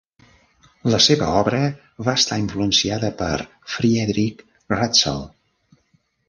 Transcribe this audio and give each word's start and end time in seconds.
La 0.93 0.99
seva 1.07 1.27
obra 1.41 1.59
va 2.07 2.15
estar 2.21 2.39
influenciada 2.45 3.11
per 3.21 3.29
Friedrich 3.75 4.43
Ratzel. 4.75 5.23